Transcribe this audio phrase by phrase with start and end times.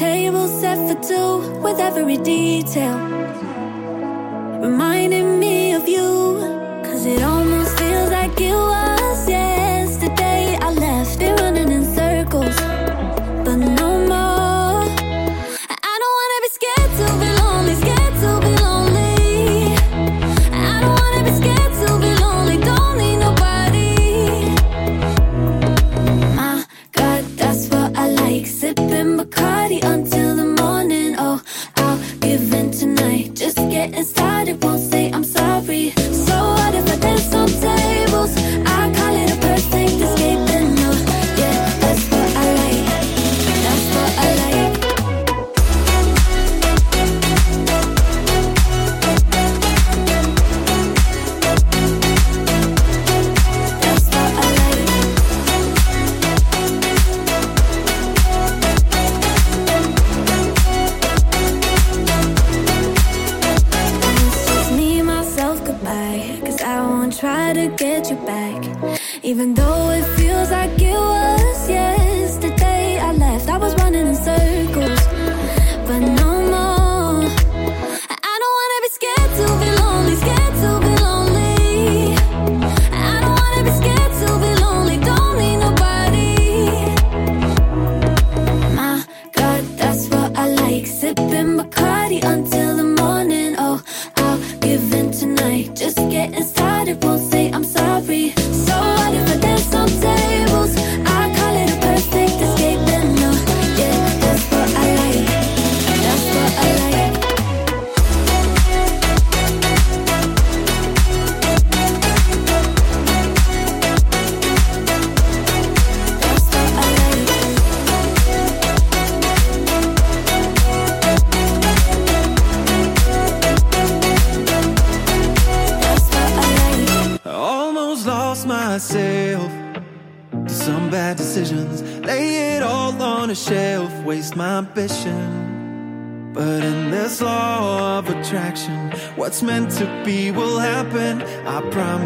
[0.00, 2.96] table set for two with every detail.
[4.62, 6.38] Reminding me of you,
[6.84, 7.39] cause it almost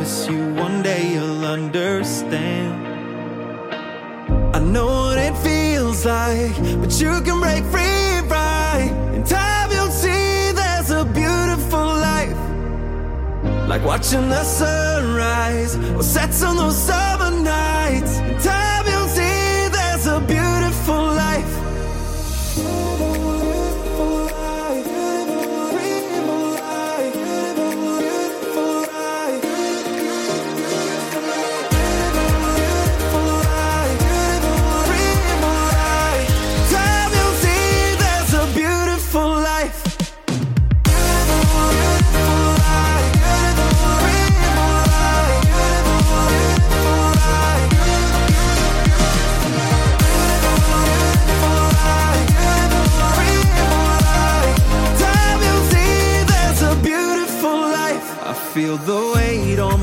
[0.05, 2.87] promise you one day you'll understand.
[4.55, 8.93] I know what it feels like, but you can break free right.
[9.15, 12.43] In time, you'll see there's a beautiful life,
[13.69, 18.24] like watching the sunrise or sets on those summer nights.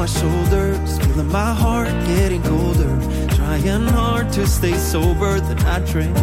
[0.01, 2.93] my shoulders, feeling my heart getting colder.
[3.35, 6.17] Trying hard to stay sober, then I drink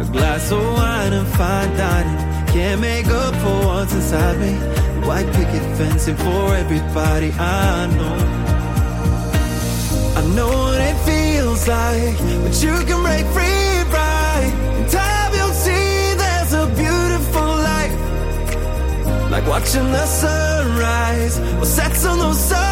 [0.00, 2.20] a glass of wine and fine dining.
[2.54, 4.52] Can't make up for what's inside me.
[4.94, 8.18] The white picket fencing for everybody I know.
[10.20, 14.52] I know what it feels like, but you can break free, right?
[14.78, 16.91] in time you'll see there's a beauty
[19.32, 21.38] like watching the sunrise.
[21.60, 22.38] or sex on those.
[22.38, 22.71] Sun-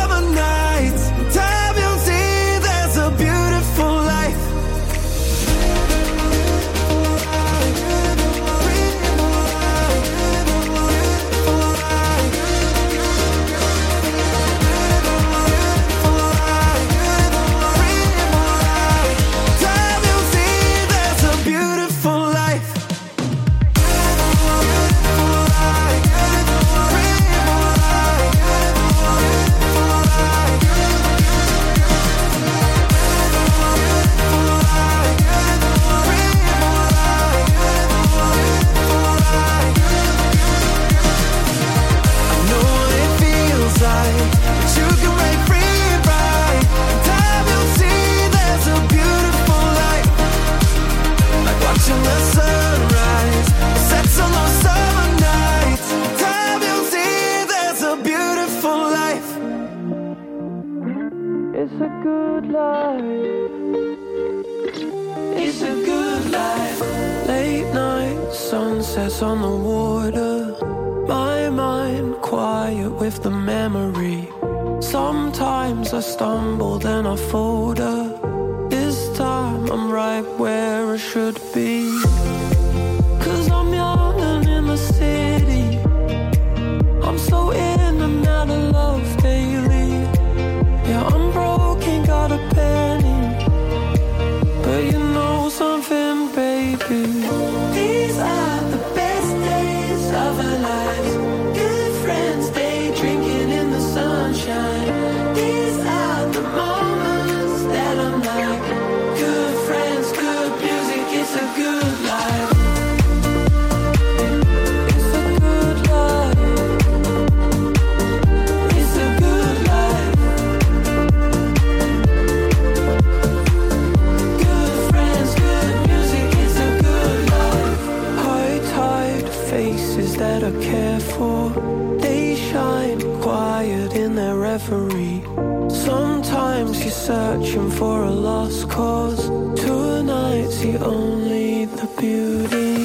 [137.81, 139.29] for a lost cause.
[139.59, 142.80] tonight see only the beauty.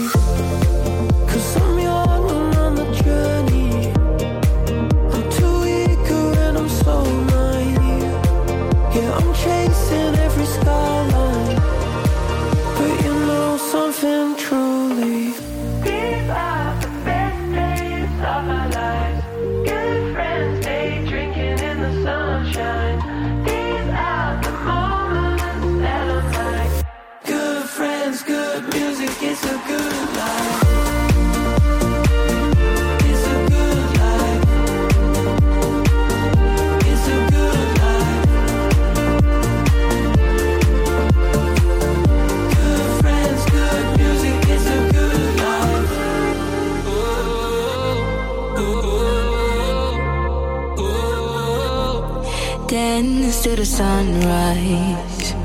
[53.46, 55.36] to the sunrise,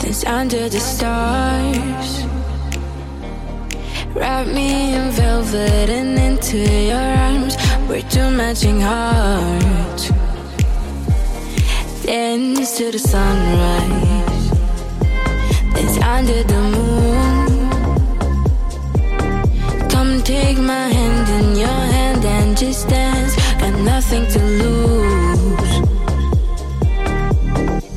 [0.00, 2.24] dance under the stars.
[4.14, 7.58] Wrap me in velvet and into your arms.
[7.90, 10.08] We're two matching hearts.
[12.06, 14.50] Dance to the sunrise,
[15.74, 17.68] dance under the moon.
[19.90, 23.36] Come take my hand in your hand and just dance.
[23.60, 25.83] Got nothing to lose.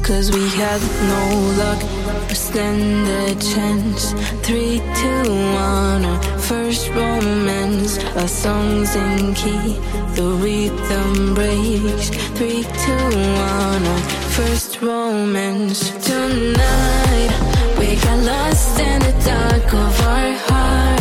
[0.07, 1.23] Cause we had no
[1.57, 4.13] luck or stand a chance.
[4.41, 7.97] Three, two, one, our first romance.
[8.15, 9.73] Our songs in key,
[10.15, 12.09] the rhythm breaks.
[12.37, 13.07] Three, two,
[13.49, 13.99] one, our
[14.31, 15.89] first romance.
[16.05, 17.31] Tonight,
[17.77, 20.96] we got lost in the dark of our hearts.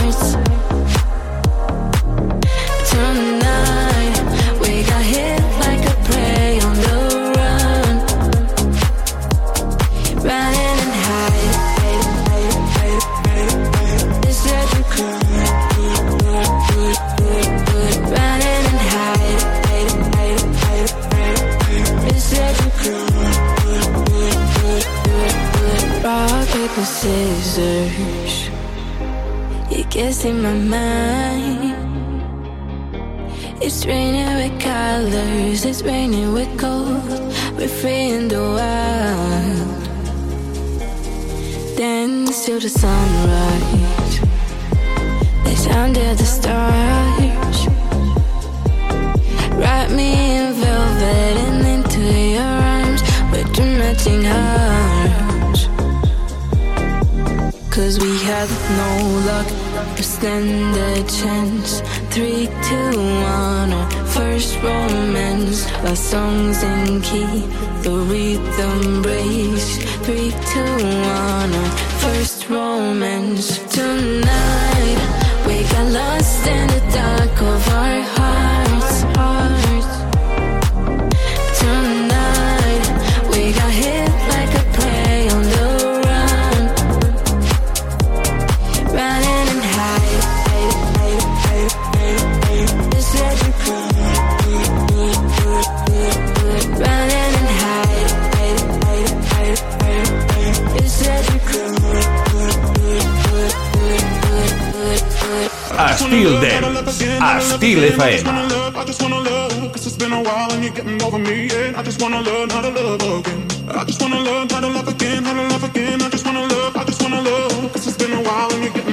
[111.98, 113.48] just wanna learn how to love again.
[113.70, 116.02] I just wanna learn how to love again, how to love again.
[116.02, 117.72] I just wanna love, I just wanna love.
[117.72, 118.85] Cause it's been a while and you get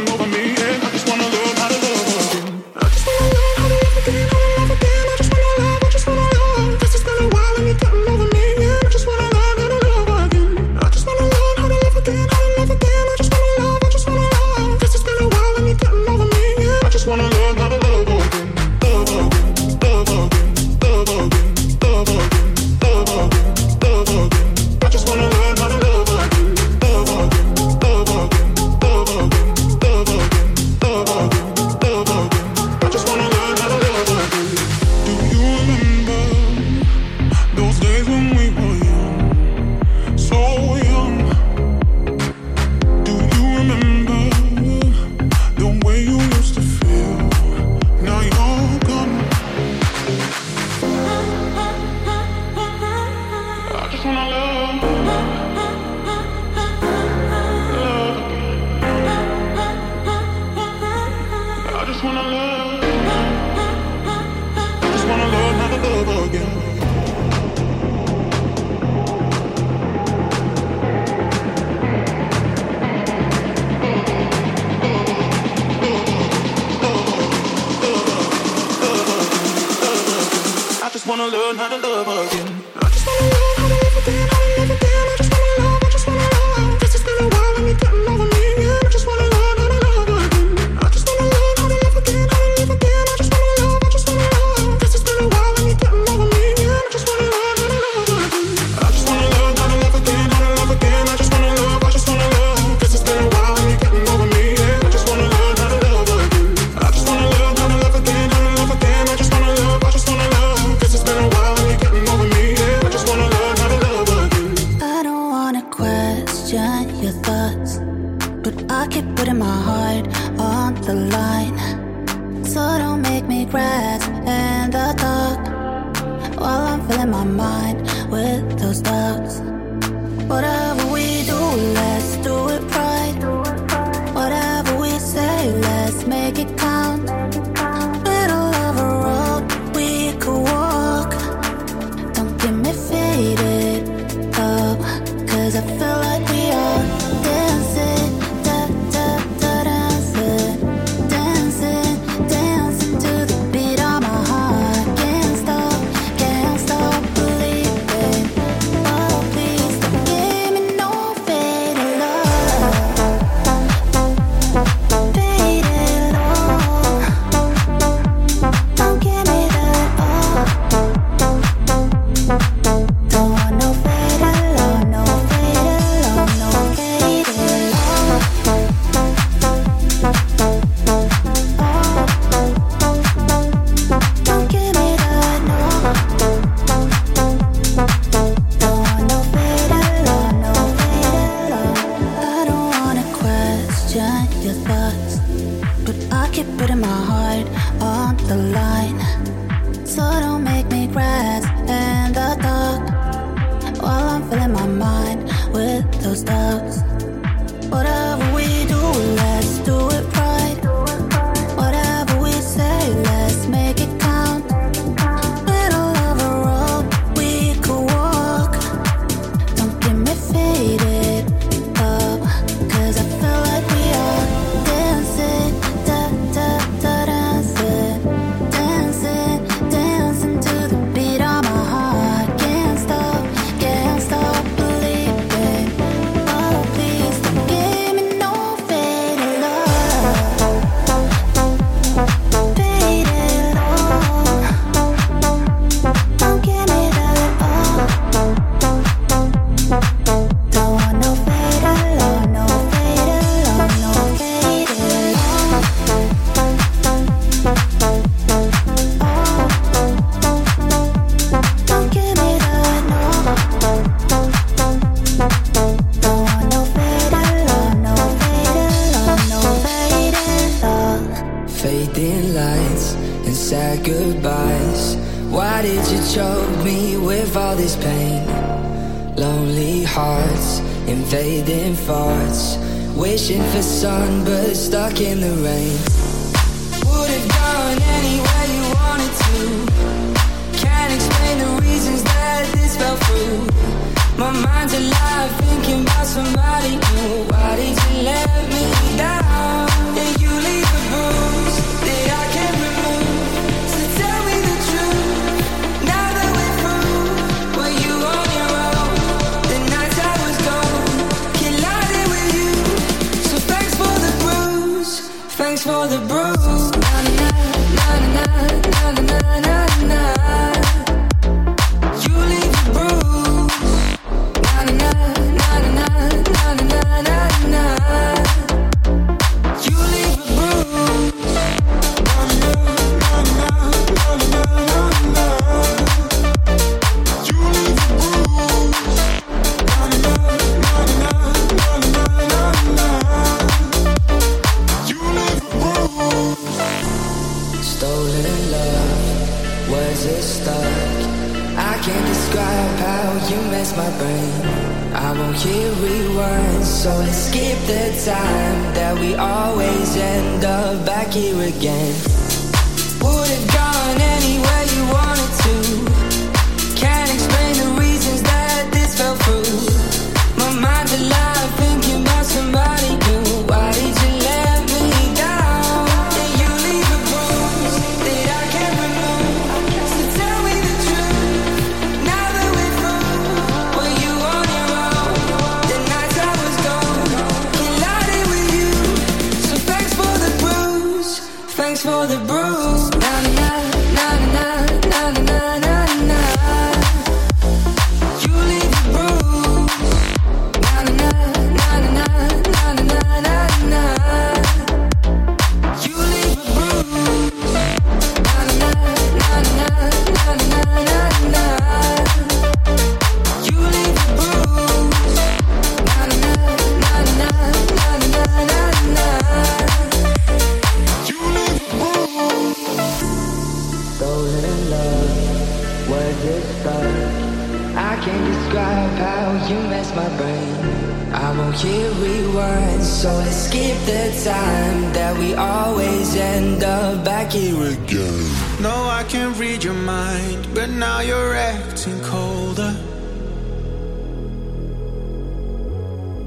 [437.84, 438.62] again.
[438.62, 442.76] No, I can read your mind, but now you're acting colder.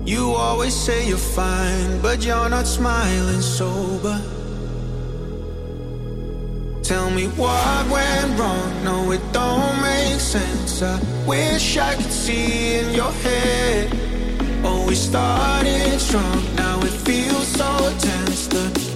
[0.04, 4.20] You always say you're fine, but you're not smiling sober.
[6.82, 10.82] Tell me what went wrong, no, it don't make sense.
[10.82, 13.90] I wish I could see in your head.
[14.62, 18.46] Oh, we started strong, now it feels so tense.
[18.46, 18.95] The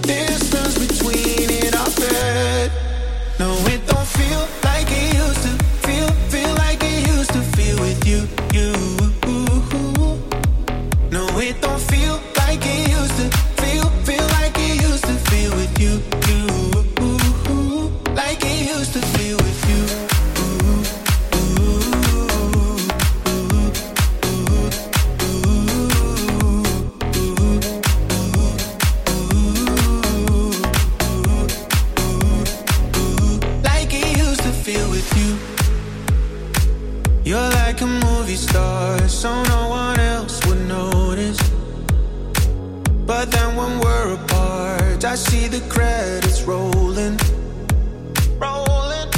[45.11, 47.19] I see the credits rolling.
[48.39, 49.11] Rolling.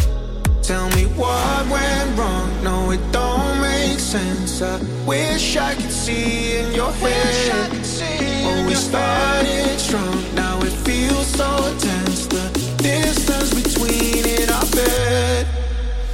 [0.62, 2.48] Tell me what went wrong.
[2.64, 4.62] No, it don't make sense.
[4.62, 7.72] I wish I could see in your head.
[7.74, 10.16] Oh, we started strong.
[10.34, 12.26] Now it feels so tense.
[12.26, 15.46] The distance between it, I bet.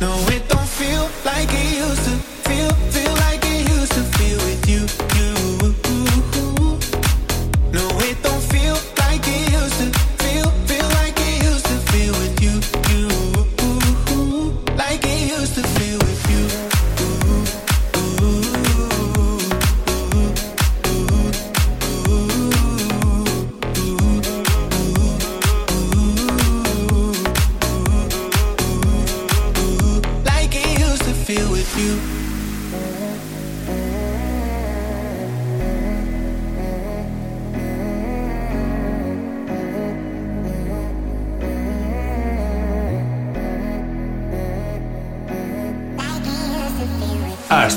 [0.01, 2.17] No, it don't feel like it used to
[2.49, 5.08] feel, feel like it used to feel with you.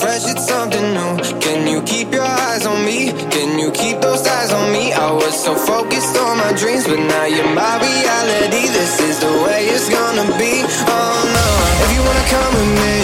[0.00, 1.12] fresh, it's something new.
[1.40, 3.12] Can you keep your eyes on me?
[3.32, 4.92] Can you keep those eyes on me?
[4.92, 8.68] I was so focused on my dreams, but now you're my reality.
[8.76, 10.54] This is the way it's gonna be.
[10.88, 11.48] Oh no,
[11.84, 12.96] if you wanna come with me,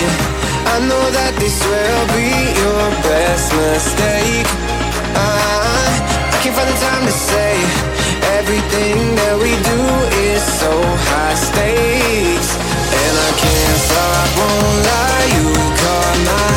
[0.75, 2.31] I know that this will be
[2.61, 4.49] your best mistake.
[5.17, 7.53] I can't find the time to say
[8.39, 9.81] everything that we do
[10.29, 10.73] is so
[11.09, 12.51] high stakes,
[13.01, 15.27] and I can't stop, won't lie.
[15.37, 15.47] You
[15.81, 16.52] caught my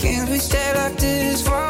[0.00, 1.69] Can't we stay like this forever?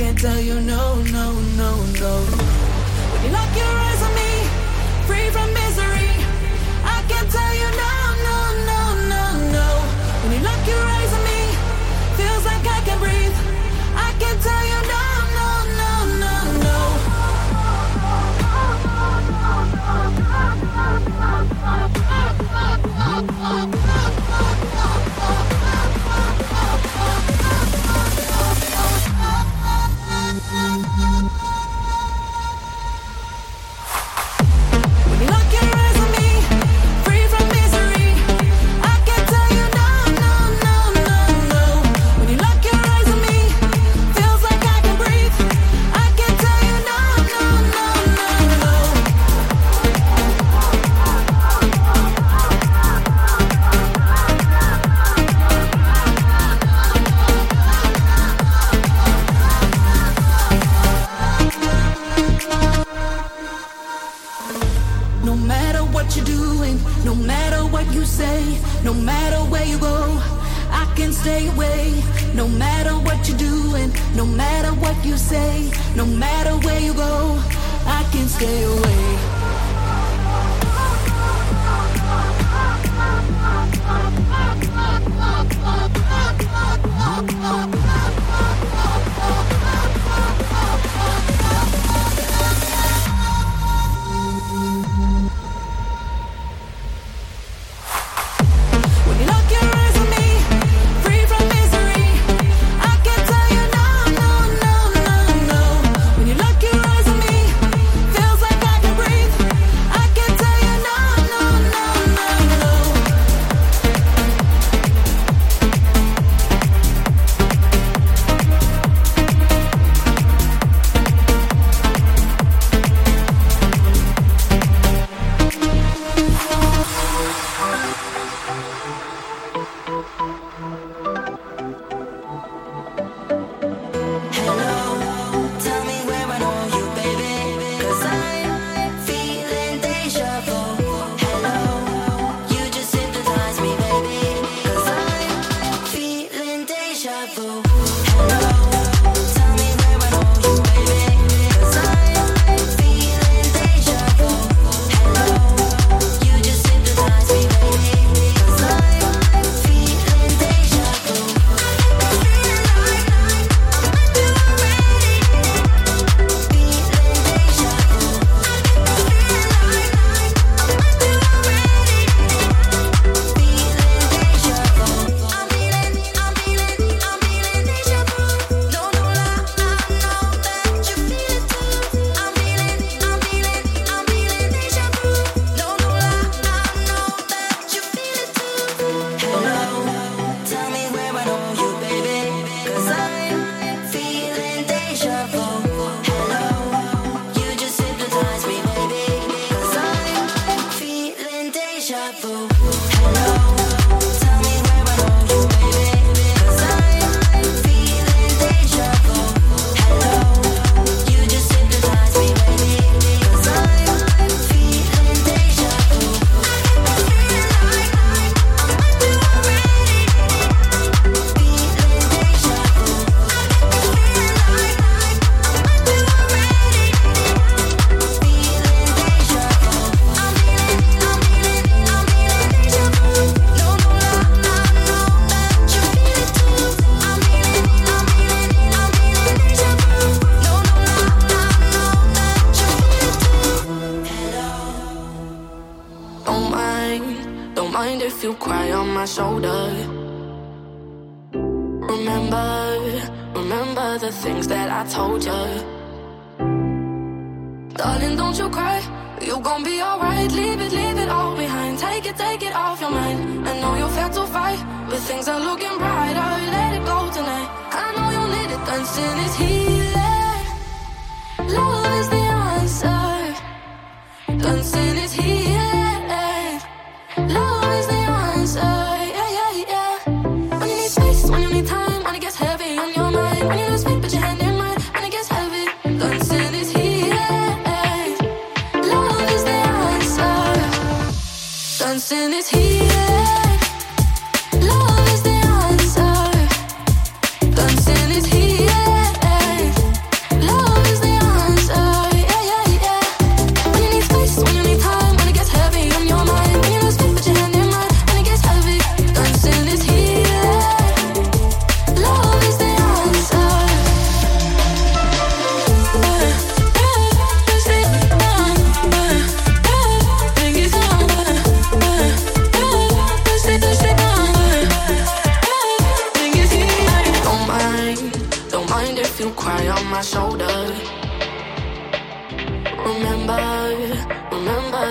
[0.00, 1.70] can't tell you no, no, no,
[2.00, 2.14] no.
[3.12, 4.32] When you lock your eyes on me,
[5.06, 6.08] free from misery,
[6.82, 7.49] I can't tell.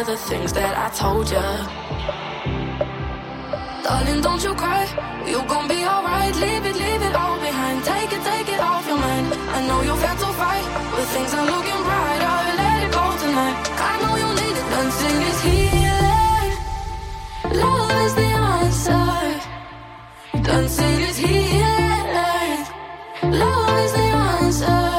[0.03, 1.43] the things that I told ya.
[3.83, 4.85] Darling, don't you cry.
[5.27, 6.33] You gon' be alright.
[6.35, 7.83] Leave it, leave it all behind.
[7.83, 9.33] Take it, take it off your mind.
[9.33, 12.37] I know you felt to fight, but things are looking brighter.
[12.61, 13.57] Let it go tonight.
[13.91, 14.67] I know you need it.
[14.73, 16.51] Dancing is healing.
[17.61, 19.19] Love is the answer.
[20.43, 22.59] Dancing is healing.
[23.41, 24.98] Love is the answer.